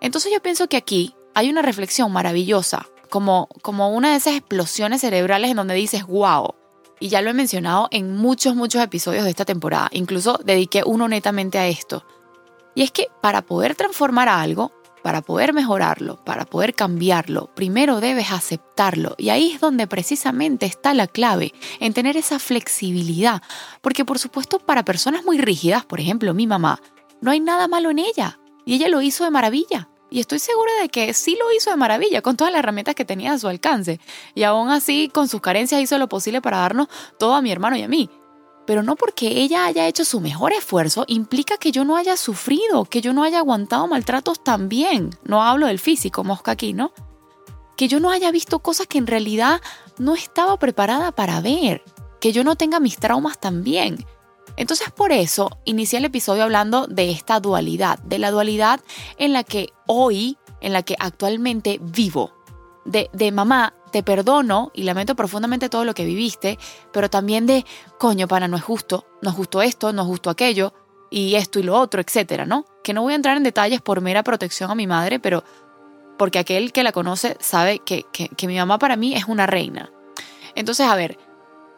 Entonces 0.00 0.30
yo 0.32 0.42
pienso 0.42 0.68
que 0.68 0.76
aquí 0.76 1.14
hay 1.34 1.48
una 1.48 1.62
reflexión 1.62 2.12
maravillosa 2.12 2.86
como, 3.08 3.48
como 3.62 3.90
una 3.90 4.10
de 4.10 4.16
esas 4.16 4.34
explosiones 4.34 5.00
cerebrales 5.00 5.50
en 5.50 5.56
donde 5.56 5.74
dices, 5.74 6.06
wow. 6.06 6.54
Y 7.00 7.08
ya 7.08 7.22
lo 7.22 7.30
he 7.30 7.34
mencionado 7.34 7.88
en 7.90 8.16
muchos, 8.16 8.56
muchos 8.56 8.82
episodios 8.82 9.24
de 9.24 9.30
esta 9.30 9.44
temporada. 9.44 9.88
Incluso 9.92 10.40
dediqué 10.44 10.82
uno 10.84 11.08
netamente 11.08 11.58
a 11.58 11.68
esto. 11.68 12.04
Y 12.74 12.82
es 12.82 12.90
que 12.90 13.08
para 13.20 13.42
poder 13.42 13.74
transformar 13.74 14.28
algo, 14.28 14.72
para 15.02 15.22
poder 15.22 15.52
mejorarlo, 15.52 16.22
para 16.24 16.44
poder 16.44 16.74
cambiarlo, 16.74 17.50
primero 17.54 18.00
debes 18.00 18.30
aceptarlo. 18.30 19.14
Y 19.16 19.30
ahí 19.30 19.52
es 19.52 19.60
donde 19.60 19.86
precisamente 19.86 20.66
está 20.66 20.92
la 20.94 21.06
clave, 21.06 21.54
en 21.80 21.94
tener 21.94 22.16
esa 22.16 22.38
flexibilidad. 22.38 23.42
Porque 23.80 24.04
por 24.04 24.18
supuesto 24.18 24.58
para 24.58 24.84
personas 24.84 25.24
muy 25.24 25.38
rígidas, 25.38 25.84
por 25.84 26.00
ejemplo 26.00 26.34
mi 26.34 26.46
mamá, 26.46 26.80
no 27.20 27.30
hay 27.30 27.40
nada 27.40 27.68
malo 27.68 27.90
en 27.90 28.00
ella. 28.00 28.38
Y 28.64 28.74
ella 28.74 28.88
lo 28.88 29.00
hizo 29.00 29.24
de 29.24 29.30
maravilla. 29.30 29.88
Y 30.10 30.20
estoy 30.20 30.38
segura 30.38 30.72
de 30.80 30.88
que 30.88 31.12
sí 31.12 31.36
lo 31.38 31.52
hizo 31.52 31.70
de 31.70 31.76
maravilla 31.76 32.22
con 32.22 32.36
todas 32.36 32.52
las 32.52 32.60
herramientas 32.60 32.94
que 32.94 33.04
tenía 33.04 33.32
a 33.32 33.38
su 33.38 33.48
alcance. 33.48 34.00
Y 34.34 34.44
aún 34.44 34.70
así, 34.70 35.10
con 35.12 35.28
sus 35.28 35.40
carencias, 35.40 35.82
hizo 35.82 35.98
lo 35.98 36.08
posible 36.08 36.40
para 36.40 36.58
darnos 36.58 36.88
todo 37.18 37.34
a 37.34 37.42
mi 37.42 37.52
hermano 37.52 37.76
y 37.76 37.82
a 37.82 37.88
mí. 37.88 38.08
Pero 38.66 38.82
no 38.82 38.96
porque 38.96 39.28
ella 39.28 39.66
haya 39.66 39.86
hecho 39.86 40.04
su 40.04 40.20
mejor 40.20 40.52
esfuerzo 40.52 41.04
implica 41.08 41.56
que 41.56 41.72
yo 41.72 41.84
no 41.84 41.96
haya 41.96 42.16
sufrido, 42.16 42.84
que 42.84 43.00
yo 43.00 43.12
no 43.12 43.22
haya 43.22 43.38
aguantado 43.38 43.86
maltratos 43.86 44.42
también. 44.42 45.10
No 45.24 45.42
hablo 45.42 45.66
del 45.66 45.78
físico, 45.78 46.24
mosca 46.24 46.52
aquí, 46.52 46.72
¿no? 46.72 46.92
Que 47.76 47.88
yo 47.88 48.00
no 48.00 48.10
haya 48.10 48.30
visto 48.30 48.58
cosas 48.58 48.86
que 48.86 48.98
en 48.98 49.06
realidad 49.06 49.60
no 49.98 50.14
estaba 50.14 50.58
preparada 50.58 51.12
para 51.12 51.40
ver. 51.40 51.82
Que 52.20 52.32
yo 52.32 52.44
no 52.44 52.56
tenga 52.56 52.80
mis 52.80 52.98
traumas 52.98 53.38
también 53.38 54.04
entonces 54.58 54.90
por 54.90 55.12
eso 55.12 55.50
inicié 55.64 56.00
el 56.00 56.04
episodio 56.04 56.42
hablando 56.42 56.88
de 56.88 57.12
esta 57.12 57.38
dualidad, 57.38 58.00
de 58.00 58.18
la 58.18 58.32
dualidad 58.32 58.80
en 59.16 59.32
la 59.32 59.44
que 59.44 59.68
hoy, 59.86 60.36
en 60.60 60.72
la 60.72 60.82
que 60.82 60.96
actualmente 60.98 61.78
vivo. 61.80 62.32
De, 62.84 63.08
de 63.12 63.30
mamá, 63.30 63.74
te 63.92 64.02
perdono 64.02 64.72
y 64.74 64.82
lamento 64.82 65.14
profundamente 65.14 65.68
todo 65.68 65.84
lo 65.84 65.94
que 65.94 66.04
viviste, 66.04 66.58
pero 66.92 67.08
también 67.08 67.46
de, 67.46 67.64
coño, 67.98 68.26
pana, 68.26 68.48
no 68.48 68.56
es 68.56 68.64
justo, 68.64 69.06
no 69.22 69.30
es 69.30 69.36
justo 69.36 69.62
esto, 69.62 69.92
no 69.92 70.02
es 70.02 70.08
justo 70.08 70.28
aquello, 70.28 70.72
y 71.08 71.36
esto 71.36 71.60
y 71.60 71.62
lo 71.62 71.78
otro, 71.78 72.00
etcétera, 72.00 72.44
¿no? 72.44 72.64
Que 72.82 72.92
no 72.92 73.02
voy 73.02 73.12
a 73.12 73.16
entrar 73.16 73.36
en 73.36 73.44
detalles 73.44 73.80
por 73.80 74.00
mera 74.00 74.24
protección 74.24 74.72
a 74.72 74.74
mi 74.74 74.88
madre, 74.88 75.20
pero 75.20 75.44
porque 76.18 76.40
aquel 76.40 76.72
que 76.72 76.82
la 76.82 76.90
conoce 76.90 77.36
sabe 77.38 77.78
que, 77.78 78.04
que, 78.12 78.28
que 78.28 78.46
mi 78.48 78.56
mamá 78.56 78.80
para 78.80 78.96
mí 78.96 79.14
es 79.14 79.26
una 79.26 79.46
reina. 79.46 79.92
Entonces, 80.56 80.86
a 80.86 80.96
ver, 80.96 81.16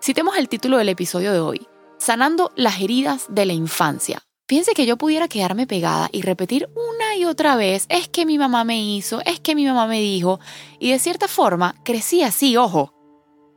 citemos 0.02 0.38
el 0.38 0.48
título 0.48 0.78
del 0.78 0.88
episodio 0.88 1.32
de 1.32 1.40
hoy, 1.40 1.68
sanando 2.00 2.50
las 2.56 2.80
heridas 2.80 3.26
de 3.28 3.46
la 3.46 3.52
infancia. 3.52 4.22
Piense 4.46 4.72
que 4.72 4.86
yo 4.86 4.96
pudiera 4.96 5.28
quedarme 5.28 5.68
pegada 5.68 6.08
y 6.10 6.22
repetir 6.22 6.68
una 6.74 7.14
y 7.14 7.24
otra 7.24 7.54
vez, 7.54 7.86
es 7.88 8.08
que 8.08 8.26
mi 8.26 8.36
mamá 8.36 8.64
me 8.64 8.82
hizo, 8.82 9.20
es 9.24 9.38
que 9.38 9.54
mi 9.54 9.64
mamá 9.64 9.86
me 9.86 10.00
dijo, 10.00 10.40
y 10.80 10.90
de 10.90 10.98
cierta 10.98 11.28
forma 11.28 11.76
crecí 11.84 12.24
así, 12.24 12.56
ojo. 12.56 12.92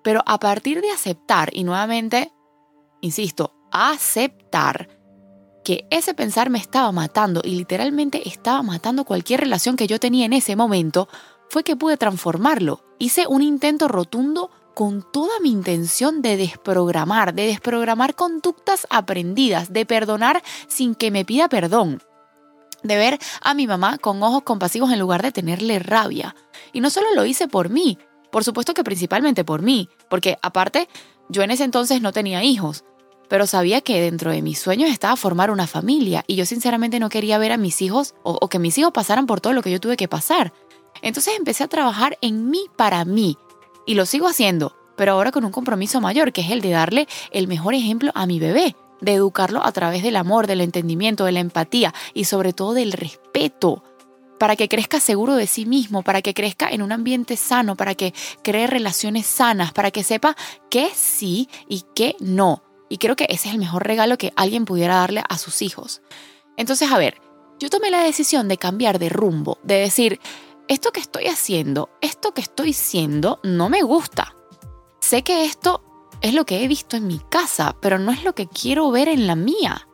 Pero 0.03 0.21
a 0.27 0.37
partir 0.37 0.81
de 0.81 0.91
aceptar, 0.91 1.49
y 1.51 1.63
nuevamente, 1.63 2.31
insisto, 3.01 3.55
aceptar 3.71 4.87
que 5.63 5.87
ese 5.89 6.13
pensar 6.13 6.49
me 6.51 6.59
estaba 6.59 6.91
matando 6.91 7.41
y 7.43 7.55
literalmente 7.55 8.27
estaba 8.27 8.61
matando 8.61 9.05
cualquier 9.05 9.39
relación 9.39 9.77
que 9.77 9.87
yo 9.87 9.99
tenía 9.99 10.25
en 10.25 10.33
ese 10.33 10.55
momento, 10.55 11.07
fue 11.49 11.63
que 11.63 11.75
pude 11.75 11.97
transformarlo. 11.97 12.83
Hice 12.99 13.25
un 13.27 13.41
intento 13.41 13.87
rotundo 13.87 14.51
con 14.73 15.05
toda 15.11 15.39
mi 15.39 15.51
intención 15.51 16.21
de 16.21 16.37
desprogramar, 16.37 17.33
de 17.33 17.47
desprogramar 17.47 18.15
conductas 18.15 18.87
aprendidas, 18.89 19.71
de 19.71 19.85
perdonar 19.85 20.43
sin 20.67 20.95
que 20.95 21.11
me 21.11 21.25
pida 21.25 21.49
perdón, 21.49 22.01
de 22.83 22.97
ver 22.97 23.19
a 23.41 23.53
mi 23.53 23.67
mamá 23.67 23.97
con 23.97 24.21
ojos 24.23 24.43
compasivos 24.43 24.91
en 24.91 24.99
lugar 24.99 25.21
de 25.21 25.31
tenerle 25.31 25.79
rabia. 25.79 26.35
Y 26.73 26.81
no 26.81 26.89
solo 26.89 27.07
lo 27.15 27.25
hice 27.25 27.47
por 27.47 27.69
mí, 27.69 27.97
por 28.31 28.43
supuesto 28.43 28.73
que 28.73 28.83
principalmente 28.83 29.43
por 29.43 29.61
mí, 29.61 29.89
porque 30.09 30.37
aparte 30.41 30.89
yo 31.29 31.43
en 31.43 31.51
ese 31.51 31.63
entonces 31.63 32.01
no 32.01 32.11
tenía 32.11 32.43
hijos, 32.43 32.83
pero 33.29 33.47
sabía 33.47 33.81
que 33.81 34.01
dentro 34.01 34.31
de 34.31 34.41
mis 34.41 34.59
sueños 34.59 34.89
estaba 34.89 35.15
formar 35.15 35.49
una 35.49 35.67
familia 35.67 36.23
y 36.27 36.35
yo 36.35 36.45
sinceramente 36.45 36.99
no 36.99 37.09
quería 37.09 37.37
ver 37.37 37.51
a 37.51 37.57
mis 37.57 37.81
hijos 37.81 38.15
o, 38.23 38.37
o 38.39 38.49
que 38.49 38.59
mis 38.59 38.77
hijos 38.77 38.91
pasaran 38.91 39.27
por 39.27 39.39
todo 39.39 39.53
lo 39.53 39.61
que 39.61 39.71
yo 39.71 39.79
tuve 39.79 39.97
que 39.97 40.07
pasar. 40.07 40.53
Entonces 41.01 41.35
empecé 41.37 41.63
a 41.63 41.67
trabajar 41.67 42.17
en 42.21 42.49
mí 42.49 42.65
para 42.75 43.03
mí, 43.05 43.37
y 43.85 43.95
lo 43.95 44.05
sigo 44.05 44.27
haciendo, 44.27 44.75
pero 44.95 45.13
ahora 45.13 45.31
con 45.31 45.45
un 45.45 45.51
compromiso 45.51 46.01
mayor, 46.01 46.31
que 46.31 46.41
es 46.41 46.51
el 46.51 46.61
de 46.61 46.71
darle 46.71 47.07
el 47.31 47.47
mejor 47.47 47.73
ejemplo 47.73 48.11
a 48.15 48.25
mi 48.25 48.39
bebé, 48.39 48.75
de 49.01 49.13
educarlo 49.13 49.65
a 49.65 49.71
través 49.71 50.03
del 50.03 50.15
amor, 50.15 50.47
del 50.47 50.61
entendimiento, 50.61 51.25
de 51.25 51.33
la 51.33 51.39
empatía 51.39 51.93
y 52.13 52.25
sobre 52.25 52.53
todo 52.53 52.73
del 52.73 52.91
respeto, 52.91 53.83
para 54.39 54.55
que 54.55 54.67
crezca 54.67 54.99
seguro 54.99 55.35
de 55.35 55.47
sí 55.47 55.65
mismo, 55.65 56.03
para 56.03 56.21
que 56.21 56.33
crezca 56.33 56.69
en 56.69 56.81
un 56.81 56.91
ambiente 56.91 57.37
sano, 57.37 57.75
para 57.75 57.95
que 57.95 58.13
cree 58.43 58.67
relaciones 58.67 59.25
sanas, 59.25 59.71
para 59.71 59.91
que 59.91 60.03
sepa 60.03 60.35
qué 60.69 60.89
sí 60.93 61.49
y 61.67 61.83
qué 61.95 62.15
no. 62.19 62.63
Y 62.89 62.97
creo 62.97 63.15
que 63.15 63.25
ese 63.29 63.47
es 63.47 63.53
el 63.53 63.59
mejor 63.59 63.87
regalo 63.87 64.17
que 64.17 64.33
alguien 64.35 64.65
pudiera 64.65 64.95
darle 64.95 65.23
a 65.27 65.37
sus 65.37 65.61
hijos. 65.61 66.01
Entonces, 66.57 66.91
a 66.91 66.97
ver, 66.97 67.21
yo 67.59 67.69
tomé 67.69 67.89
la 67.89 68.03
decisión 68.03 68.47
de 68.47 68.57
cambiar 68.57 68.99
de 68.99 69.09
rumbo, 69.09 69.57
de 69.63 69.75
decir, 69.75 70.19
esto 70.67 70.91
que 70.91 70.99
estoy 70.99 71.27
haciendo, 71.27 71.89
esto 72.01 72.33
que 72.33 72.41
estoy 72.41 72.73
siendo, 72.73 73.39
no 73.43 73.69
me 73.69 73.81
gusta. 73.81 74.35
Sé 74.99 75.23
que 75.23 75.45
esto 75.45 75.83
es 76.21 76.33
lo 76.33 76.45
que 76.45 76.63
he 76.63 76.67
visto 76.67 76.95
en 76.95 77.07
mi 77.07 77.19
casa, 77.19 77.75
pero 77.81 77.99
no 77.99 78.11
es 78.11 78.23
lo 78.23 78.33
que 78.33 78.47
quiero 78.47 78.89
ver 78.91 79.07
en 79.07 79.27
la 79.27 79.35
mía. 79.35 79.87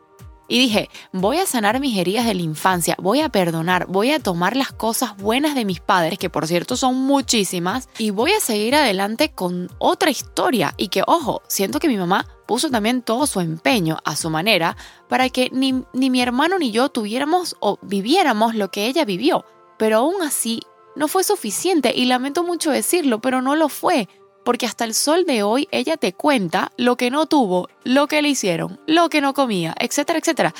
Y 0.46 0.58
dije, 0.58 0.90
voy 1.12 1.38
a 1.38 1.46
sanar 1.46 1.78
mis 1.78 1.96
heridas 1.96 2.26
de 2.26 2.34
la 2.34 2.42
infancia, 2.42 2.96
voy 2.98 3.20
a 3.20 3.28
perdonar, 3.28 3.86
voy 3.86 4.10
a 4.10 4.18
tomar 4.18 4.56
las 4.56 4.72
cosas 4.72 5.16
buenas 5.16 5.54
de 5.54 5.64
mis 5.64 5.78
padres, 5.78 6.18
que 6.18 6.28
por 6.28 6.48
cierto 6.48 6.76
son 6.76 6.96
muchísimas, 6.96 7.88
y 7.98 8.10
voy 8.10 8.32
a 8.32 8.40
seguir 8.40 8.74
adelante 8.74 9.30
con 9.30 9.70
otra 9.78 10.10
historia. 10.10 10.74
Y 10.76 10.88
que, 10.88 11.04
ojo, 11.06 11.42
siento 11.46 11.78
que 11.78 11.86
mi 11.86 11.96
mamá 11.96 12.26
puso 12.48 12.68
también 12.68 13.02
todo 13.02 13.28
su 13.28 13.38
empeño 13.38 13.98
a 14.04 14.16
su 14.16 14.28
manera 14.28 14.76
para 15.08 15.28
que 15.28 15.50
ni, 15.52 15.84
ni 15.92 16.10
mi 16.10 16.20
hermano 16.20 16.58
ni 16.58 16.72
yo 16.72 16.88
tuviéramos 16.88 17.56
o 17.60 17.78
viviéramos 17.82 18.56
lo 18.56 18.72
que 18.72 18.86
ella 18.86 19.04
vivió 19.04 19.44
pero 19.80 19.96
aún 19.96 20.20
así 20.20 20.60
no 20.94 21.08
fue 21.08 21.24
suficiente 21.24 21.94
y 21.96 22.04
lamento 22.04 22.44
mucho 22.44 22.70
decirlo, 22.70 23.22
pero 23.22 23.40
no 23.40 23.56
lo 23.56 23.70
fue, 23.70 24.10
porque 24.44 24.66
hasta 24.66 24.84
el 24.84 24.92
sol 24.92 25.24
de 25.24 25.42
hoy 25.42 25.68
ella 25.70 25.96
te 25.96 26.12
cuenta 26.12 26.70
lo 26.76 26.96
que 26.96 27.10
no 27.10 27.24
tuvo, 27.24 27.66
lo 27.82 28.06
que 28.06 28.20
le 28.20 28.28
hicieron, 28.28 28.78
lo 28.86 29.08
que 29.08 29.22
no 29.22 29.32
comía, 29.32 29.74
etcétera, 29.80 30.18
etcétera. 30.18 30.54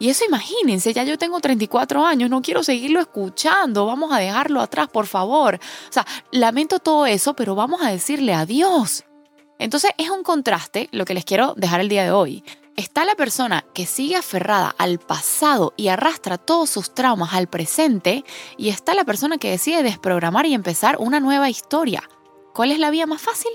Y 0.00 0.08
eso 0.08 0.24
imagínense, 0.24 0.92
ya 0.92 1.04
yo 1.04 1.16
tengo 1.18 1.38
34 1.38 2.04
años, 2.04 2.28
no 2.30 2.42
quiero 2.42 2.64
seguirlo 2.64 2.98
escuchando, 2.98 3.86
vamos 3.86 4.12
a 4.12 4.18
dejarlo 4.18 4.60
atrás, 4.60 4.88
por 4.88 5.06
favor. 5.06 5.60
O 5.88 5.92
sea, 5.92 6.04
lamento 6.32 6.80
todo 6.80 7.06
eso, 7.06 7.34
pero 7.34 7.54
vamos 7.54 7.80
a 7.80 7.92
decirle 7.92 8.34
adiós. 8.34 9.04
Entonces 9.60 9.92
es 9.98 10.10
un 10.10 10.24
contraste 10.24 10.88
lo 10.90 11.04
que 11.04 11.14
les 11.14 11.24
quiero 11.24 11.54
dejar 11.56 11.80
el 11.80 11.88
día 11.88 12.02
de 12.02 12.10
hoy. 12.10 12.42
Está 12.76 13.04
la 13.04 13.14
persona 13.14 13.64
que 13.72 13.86
sigue 13.86 14.16
aferrada 14.16 14.74
al 14.78 14.98
pasado 14.98 15.74
y 15.76 15.88
arrastra 15.88 16.38
todos 16.38 16.70
sus 16.70 16.92
traumas 16.92 17.32
al 17.32 17.46
presente 17.46 18.24
y 18.56 18.68
está 18.70 18.94
la 18.94 19.04
persona 19.04 19.38
que 19.38 19.50
decide 19.50 19.84
desprogramar 19.84 20.46
y 20.46 20.54
empezar 20.54 20.96
una 20.98 21.20
nueva 21.20 21.48
historia. 21.48 22.02
¿Cuál 22.52 22.72
es 22.72 22.80
la 22.80 22.90
vía 22.90 23.06
más 23.06 23.22
fácil? 23.22 23.52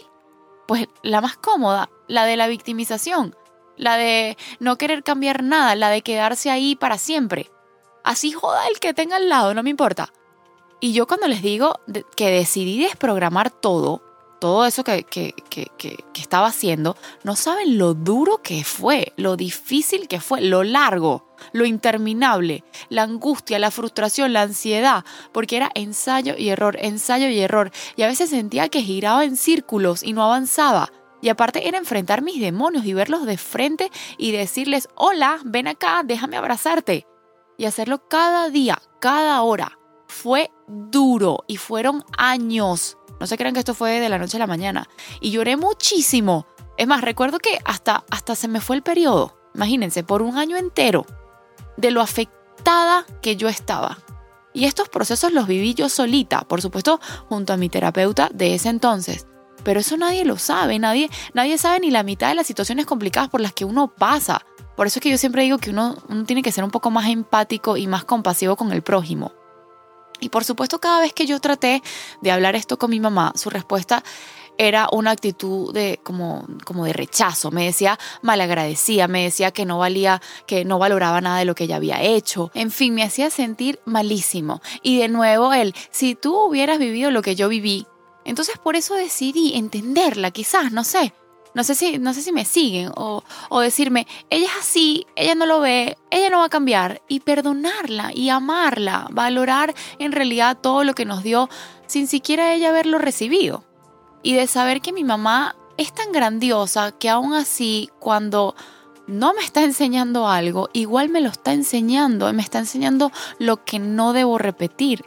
Pues 0.70 0.88
la 1.04 1.20
más 1.20 1.36
cómoda, 1.36 1.90
la 2.08 2.24
de 2.24 2.38
la 2.38 2.48
victimización, 2.48 3.36
la 3.76 3.98
de 3.98 4.38
no 4.62 4.78
querer 4.78 5.04
cambiar 5.04 5.44
nada, 5.44 5.76
la 5.76 5.90
de 5.90 6.02
quedarse 6.02 6.50
ahí 6.50 6.78
para 6.78 6.98
siempre. 6.98 7.52
Así 8.06 8.32
joda 8.32 8.70
el 8.70 8.80
que 8.80 8.94
tenga 8.94 9.18
al 9.18 9.28
lado, 9.28 9.54
no 9.54 9.64
me 9.64 9.70
importa. 9.70 10.14
Y 10.80 10.94
yo 10.94 11.08
cuando 11.08 11.28
les 11.28 11.42
digo 11.42 11.82
que 12.16 12.32
decidí 12.32 12.82
desprogramar 12.82 13.52
todo, 13.52 14.02
todo 14.40 14.66
eso 14.66 14.84
que, 14.84 15.04
que, 15.04 15.32
estaba 16.16 16.48
haciendo, 16.48 16.96
no 17.24 17.36
saben 17.36 17.78
lo 17.78 17.94
duro 17.94 18.42
que 18.42 18.64
fue, 18.64 19.14
lo 19.18 19.36
difícil 19.36 20.08
que 20.08 20.20
fue, 20.20 20.42
lo 20.42 20.64
largo. 20.64 21.28
lo 21.54 21.66
interminable, 21.66 22.66
la 22.90 23.04
angustia, 23.04 23.60
la 23.60 23.72
frustración, 23.72 24.34
la 24.34 24.42
ansiedad, 24.42 25.06
porque 25.32 25.56
era 25.56 25.72
ensayo 25.74 26.36
y 26.38 26.50
error, 26.50 26.78
ensayo 26.82 27.30
y 27.30 27.40
error, 27.40 27.72
y 27.96 28.04
a 28.04 28.08
veces 28.08 28.30
sentía 28.30 28.68
que 28.68 28.82
giraba 28.82 29.24
en 29.24 29.38
círculos 29.38 30.04
y 30.04 30.12
no 30.12 30.24
avanzaba. 30.24 30.92
Y 31.22 31.30
aparte 31.30 31.68
era 31.68 31.78
enfrentar 31.78 32.22
mis 32.22 32.40
demonios 32.40 32.86
y 32.86 32.94
verlos 32.94 33.26
de 33.26 33.38
frente 33.38 33.90
y 34.18 34.32
decirles, 34.32 34.90
hola, 34.96 35.40
ven 35.44 35.68
acá, 35.68 36.02
déjame 36.04 36.38
abrazarte. 36.38 37.06
Y 37.58 37.66
hacerlo 37.66 38.08
cada 38.08 38.50
día, 38.50 38.82
cada 39.00 39.42
hora. 39.42 39.79
Fue 40.10 40.52
duro 40.68 41.46
y 41.48 41.58
fueron 41.58 42.04
años. 42.18 42.98
No 43.20 43.28
se 43.28 43.38
crean 43.38 43.54
que 43.54 43.60
esto 43.60 43.76
fue 43.76 44.00
de 44.00 44.10
la 44.10 44.18
noche 44.18 44.38
a 44.38 44.40
la 44.40 44.48
mañana. 44.48 44.90
Y 45.22 45.30
lloré 45.32 45.56
muchísimo. 45.56 46.48
Es 46.78 46.88
más, 46.88 47.02
recuerdo 47.02 47.38
que 47.38 47.60
hasta, 47.64 48.04
hasta 48.10 48.36
se 48.36 48.48
me 48.48 48.60
fue 48.60 48.76
el 48.76 48.82
periodo. 48.82 49.38
Imagínense, 49.54 50.04
por 50.04 50.24
un 50.24 50.38
año 50.38 50.58
entero 50.58 51.06
de 51.78 51.92
lo 51.92 52.02
afectada 52.02 53.06
que 53.22 53.36
yo 53.36 53.48
estaba. 53.48 54.00
Y 54.52 54.66
estos 54.66 54.90
procesos 54.90 55.32
los 55.32 55.48
viví 55.48 55.76
yo 55.76 55.90
solita, 55.90 56.42
por 56.42 56.62
supuesto, 56.62 57.00
junto 57.30 57.54
a 57.54 57.58
mi 57.58 57.70
terapeuta 57.70 58.30
de 58.34 58.56
ese 58.56 58.70
entonces. 58.70 59.28
Pero 59.64 59.80
eso 59.80 59.96
nadie 59.96 60.26
lo 60.26 60.38
sabe, 60.38 60.80
nadie, 60.80 61.10
nadie 61.34 61.58
sabe 61.58 61.82
ni 61.82 61.92
la 61.92 62.04
mitad 62.04 62.30
de 62.30 62.36
las 62.36 62.48
situaciones 62.48 62.88
complicadas 62.88 63.30
por 63.30 63.42
las 63.42 63.54
que 63.54 63.64
uno 63.64 63.94
pasa. 63.94 64.42
Por 64.76 64.88
eso 64.88 65.00
es 65.00 65.04
que 65.04 65.12
yo 65.12 65.18
siempre 65.18 65.44
digo 65.44 65.60
que 65.60 65.70
uno, 65.70 65.98
uno 66.08 66.24
tiene 66.24 66.42
que 66.42 66.52
ser 66.52 66.64
un 66.64 66.72
poco 66.72 66.90
más 66.90 67.10
empático 67.10 67.78
y 67.78 67.86
más 67.86 68.06
compasivo 68.06 68.56
con 68.56 68.72
el 68.72 68.82
prójimo. 68.82 69.34
Y 70.20 70.30
por 70.30 70.44
supuesto, 70.44 70.80
cada 70.80 71.00
vez 71.00 71.14
que 71.14 71.26
yo 71.26 71.40
traté 71.40 71.82
de 72.22 72.32
hablar 72.32 72.56
esto 72.56 72.78
con 72.78 72.90
mi 72.90 73.00
mamá, 73.00 73.34
su 73.36 73.50
respuesta 73.50 74.04
era 74.60 74.90
una 74.92 75.12
actitud 75.12 75.74
de 75.74 76.02
como, 76.04 76.46
como 76.66 76.84
de 76.86 76.92
rechazo. 76.92 77.50
Me 77.50 77.64
decía 77.64 77.98
malagradecida, 78.22 79.08
me 79.08 79.24
decía 79.24 79.52
que 79.52 79.66
no 79.66 79.80
valía, 79.80 80.22
que 80.46 80.66
no 80.66 80.78
valoraba 80.78 81.22
nada 81.22 81.40
de 81.40 81.46
lo 81.46 81.56
que 81.56 81.64
ella 81.64 81.78
había 81.78 82.02
hecho. 82.02 82.52
En 82.54 82.70
fin, 82.70 82.94
me 82.94 83.04
hacía 83.04 83.30
sentir 83.30 83.80
malísimo. 83.86 84.62
Y 84.84 85.00
de 85.00 85.08
nuevo 85.08 85.54
él, 85.54 85.74
si 85.92 86.14
tú 86.14 86.38
hubieras 86.38 86.78
vivido 86.78 87.10
lo 87.10 87.22
que 87.22 87.36
yo 87.36 87.48
viví, 87.48 87.88
entonces 88.26 88.58
por 88.58 88.76
eso 88.76 88.96
decidí 88.96 89.56
entenderla, 89.56 90.32
quizás, 90.32 90.74
no 90.74 90.84
sé. 90.84 91.14
No 91.60 91.66
sé 91.66 91.76
si, 91.76 91.98
no 91.98 92.14
sé 92.14 92.22
si 92.22 92.32
me 92.32 92.46
siguen 92.46 92.90
o, 92.96 93.22
o 93.50 93.60
decirme, 93.60 94.08
ella 94.30 94.46
es 94.46 94.62
así, 94.62 95.06
ella 95.18 95.36
no 95.36 95.46
lo 95.46 95.60
ve, 95.60 95.98
ella 96.10 96.30
no 96.30 96.40
va 96.40 96.46
a 96.46 96.50
cambiar 96.50 97.02
y 97.10 97.20
perdonarla 97.20 98.12
y 98.16 98.30
amarla, 98.30 99.10
valorar 99.12 99.76
en 99.98 100.14
realidad 100.14 100.58
todo 100.62 100.86
lo 100.86 100.96
que 100.96 101.04
nos 101.04 101.22
dio 101.22 101.50
sin 101.86 102.08
siquiera 102.08 102.54
ella 102.54 102.70
haberlo 102.70 102.98
recibido. 102.98 103.66
Y 104.24 104.36
de 104.36 104.48
saber 104.48 104.80
que 104.80 104.94
mi 104.94 105.04
mamá 105.04 105.58
es 105.76 105.94
tan 105.94 106.14
grandiosa 106.14 106.94
que 106.94 107.10
aún 107.10 107.34
así 107.34 107.90
cuando 108.00 108.56
no 109.06 109.34
me 109.34 109.42
está 109.42 109.62
enseñando 109.62 110.30
algo, 110.30 110.70
igual 110.72 111.10
me 111.10 111.20
lo 111.20 111.28
está 111.28 111.52
enseñando, 111.52 112.32
me 112.32 112.42
está 112.42 112.60
enseñando 112.60 113.12
lo 113.38 113.66
que 113.66 113.80
no 113.80 114.14
debo 114.14 114.38
repetir. 114.38 115.04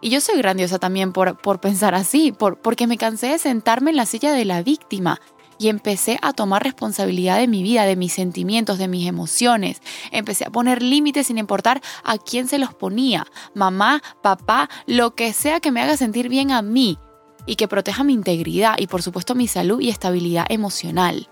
Y 0.00 0.10
yo 0.10 0.20
soy 0.20 0.38
grandiosa 0.38 0.78
también 0.78 1.12
por, 1.12 1.36
por 1.36 1.60
pensar 1.60 1.96
así, 1.96 2.30
por, 2.30 2.60
porque 2.60 2.86
me 2.86 2.96
cansé 2.96 3.26
de 3.26 3.38
sentarme 3.40 3.90
en 3.90 3.96
la 3.96 4.06
silla 4.06 4.30
de 4.30 4.44
la 4.44 4.62
víctima 4.62 5.20
y 5.60 5.68
empecé 5.68 6.18
a 6.22 6.32
tomar 6.32 6.64
responsabilidad 6.64 7.38
de 7.38 7.46
mi 7.46 7.62
vida, 7.62 7.84
de 7.84 7.94
mis 7.94 8.14
sentimientos, 8.14 8.78
de 8.78 8.88
mis 8.88 9.06
emociones. 9.06 9.82
Empecé 10.10 10.46
a 10.46 10.50
poner 10.50 10.82
límites 10.82 11.26
sin 11.26 11.36
importar 11.36 11.82
a 12.02 12.16
quién 12.16 12.48
se 12.48 12.58
los 12.58 12.72
ponía, 12.72 13.26
mamá, 13.54 14.02
papá, 14.22 14.70
lo 14.86 15.14
que 15.14 15.34
sea 15.34 15.60
que 15.60 15.70
me 15.70 15.82
haga 15.82 15.98
sentir 15.98 16.30
bien 16.30 16.50
a 16.50 16.62
mí 16.62 16.98
y 17.44 17.56
que 17.56 17.68
proteja 17.68 18.04
mi 18.04 18.14
integridad 18.14 18.76
y 18.78 18.86
por 18.86 19.02
supuesto 19.02 19.34
mi 19.34 19.46
salud 19.46 19.80
y 19.80 19.90
estabilidad 19.90 20.46
emocional. 20.48 21.28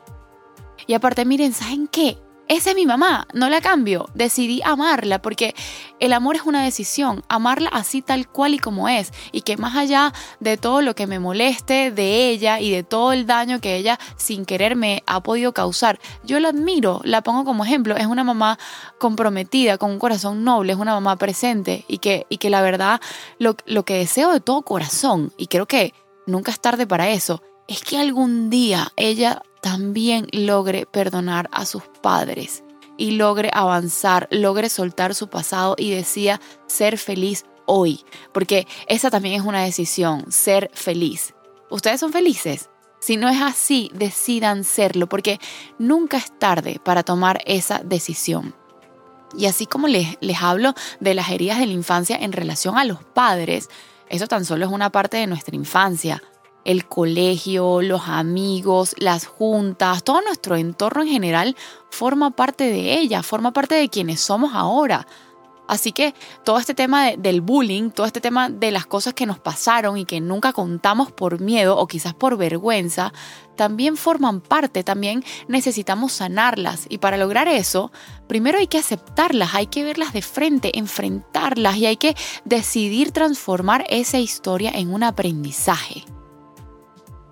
Y 0.87 0.93
aparte, 0.93 1.25
miren, 1.25 1.55
¿saben 1.55 1.89
qué? 1.89 2.19
Esa 2.49 2.71
es 2.71 2.77
mi 2.77 2.87
mamá, 2.87 3.27
no 3.35 3.51
la 3.51 3.61
cambio. 3.61 4.09
Decidí 4.15 4.63
amarla 4.65 5.21
porque 5.21 5.55
el 6.01 6.15
amor 6.15 6.37
es 6.37 6.43
una 6.43 6.65
decisión, 6.65 7.23
amarla 7.29 7.69
así 7.69 8.01
tal 8.01 8.27
cual 8.27 8.55
y 8.55 8.59
como 8.59 8.89
es. 8.89 9.13
Y 9.33 9.43
que 9.43 9.59
más 9.59 9.77
allá 9.77 10.15
de 10.41 10.57
todo 10.57 10.81
lo 10.81 10.95
que 10.95 11.07
me 11.07 11.19
moleste 11.19 11.91
de 11.91 12.31
ella 12.31 12.59
y 12.59 12.71
de 12.71 12.85
todo 12.85 13.13
el 13.13 13.27
daño 13.27 13.61
que 13.61 13.77
ella 13.77 13.99
sin 14.17 14.47
querer 14.47 14.77
me 14.77 15.03
ha 15.07 15.23
podido 15.23 15.53
causar, 15.53 16.01
yo 16.25 16.41
la 16.41 16.49
admiro, 16.49 17.03
la 17.05 17.21
pongo 17.21 17.45
como 17.45 17.65
ejemplo. 17.65 17.97
Es 17.97 18.07
una 18.07 18.25
mamá 18.25 18.59
comprometida, 18.99 19.77
con 19.77 19.91
un 19.91 19.99
corazón 19.99 20.43
noble, 20.43 20.73
es 20.73 20.79
una 20.79 20.95
mamá 20.95 21.17
presente 21.17 21.85
y 21.87 21.99
que, 21.99 22.27
y 22.31 22.39
que 22.39 22.49
la 22.49 22.63
verdad 22.63 22.99
lo, 23.39 23.57
lo 23.67 23.85
que 23.85 23.99
deseo 23.99 24.33
de 24.33 24.41
todo 24.41 24.63
corazón, 24.63 25.35
y 25.37 25.49
creo 25.49 25.67
que 25.67 25.93
nunca 26.27 26.51
es 26.51 26.61
tarde 26.61 26.87
para 26.87 27.11
eso, 27.11 27.43
es 27.69 27.83
que 27.83 27.99
algún 27.99 28.49
día 28.49 28.93
ella 28.97 29.43
también 29.61 30.27
logre 30.33 30.87
perdonar 30.87 31.49
a 31.53 31.67
sus 31.67 31.83
padres 32.03 32.65
y 32.97 33.13
logre 33.13 33.51
avanzar, 33.53 34.27
logre 34.31 34.71
soltar 34.71 35.15
su 35.15 35.29
pasado 35.29 35.77
y 35.79 35.91
decida 35.91 36.41
ser 36.67 36.99
feliz 36.99 37.45
hoy, 37.67 38.05
porque 38.33 38.67
esa 38.89 39.11
también 39.11 39.41
es 39.41 39.47
una 39.47 39.63
decisión, 39.63 40.33
ser 40.33 40.71
feliz. 40.73 41.35
¿Ustedes 41.71 42.01
son 42.01 42.11
felices? 42.11 42.71
Si 43.01 43.19
no 43.19 43.29
es 43.29 43.41
así, 43.41 43.91
decidan 43.95 44.65
serlo, 44.65 45.07
porque 45.07 45.39
nunca 45.79 46.17
es 46.17 46.37
tarde 46.39 46.81
para 46.83 47.03
tomar 47.03 47.41
esa 47.45 47.81
decisión. 47.85 48.55
Y 49.37 49.45
así 49.45 49.67
como 49.67 49.87
les, 49.87 50.17
les 50.21 50.43
hablo 50.43 50.75
de 50.99 51.15
las 51.15 51.29
heridas 51.29 51.59
de 51.59 51.67
la 51.67 51.75
infancia 51.75 52.17
en 52.17 52.33
relación 52.33 52.79
a 52.79 52.85
los 52.85 53.05
padres, 53.05 53.69
eso 54.09 54.27
tan 54.27 54.47
solo 54.47 54.65
es 54.65 54.73
una 54.73 54.91
parte 54.91 55.19
de 55.19 55.27
nuestra 55.27 55.55
infancia 55.55 56.23
el 56.69 56.87
colegio, 56.87 57.81
los 57.81 58.09
amigos, 58.09 58.95
las 58.99 59.25
juntas, 59.25 60.05
todo 60.05 60.21
nuestro 60.21 60.55
entorno 60.55 61.03
en 61.03 61.09
general 61.09 61.57
forma 61.91 62.31
parte 62.31 62.65
de 62.65 62.99
ella, 62.99 63.23
forma 63.23 63.55
parte 63.55 63.75
de 63.75 63.89
quienes 63.89 64.21
somos 64.21 64.53
ahora. 64.55 65.07
Así 65.67 65.93
que 65.93 66.15
todo 66.45 66.59
este 66.59 66.75
tema 66.75 67.13
del 67.13 67.41
bullying, 67.41 67.89
todo 67.89 68.07
este 68.07 68.21
tema 68.21 68.51
de 68.51 68.71
las 68.71 68.85
cosas 68.85 69.15
que 69.15 69.25
nos 69.25 69.39
pasaron 69.39 69.97
y 69.97 70.05
que 70.05 70.21
nunca 70.21 70.53
contamos 70.53 71.11
por 71.11 71.41
miedo 71.41 71.79
o 71.79 71.87
quizás 71.87 72.13
por 72.13 72.37
vergüenza, 72.37 73.15
también 73.57 73.97
forman 73.97 74.43
parte, 74.43 74.85
también 74.85 75.25
necesitamos 75.47 76.13
sanarlas. 76.13 76.85
Y 76.91 76.99
para 76.99 77.17
lograr 77.17 77.49
eso, 77.49 77.93
primero 78.27 78.59
hay 78.59 78.67
que 78.67 78.79
aceptarlas, 78.79 79.55
hay 79.55 79.69
que 79.69 79.85
verlas 79.85 80.13
de 80.13 80.21
frente, 80.21 80.79
enfrentarlas 80.79 81.77
y 81.79 81.87
hay 81.87 81.97
que 81.97 82.15
decidir 82.45 83.13
transformar 83.13 83.87
esa 83.89 84.19
historia 84.19 84.71
en 84.75 84.93
un 84.93 85.03
aprendizaje. 85.03 86.05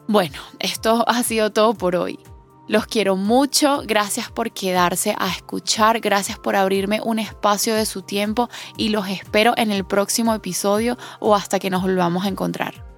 Bueno, 0.08 0.38
esto 0.60 1.04
ha 1.08 1.22
sido 1.24 1.50
todo 1.50 1.74
por 1.74 1.96
hoy. 1.96 2.20
Los 2.68 2.86
quiero 2.86 3.16
mucho, 3.16 3.82
gracias 3.84 4.30
por 4.30 4.52
quedarse 4.52 5.14
a 5.18 5.28
escuchar, 5.28 6.00
gracias 6.00 6.38
por 6.38 6.56
abrirme 6.56 7.00
un 7.00 7.18
espacio 7.18 7.74
de 7.74 7.86
su 7.86 8.02
tiempo 8.02 8.48
y 8.76 8.88
los 8.88 9.08
espero 9.08 9.54
en 9.56 9.70
el 9.70 9.84
próximo 9.84 10.34
episodio 10.34 10.96
o 11.20 11.34
hasta 11.34 11.58
que 11.58 11.70
nos 11.70 11.82
volvamos 11.82 12.24
a 12.24 12.28
encontrar. 12.28 12.95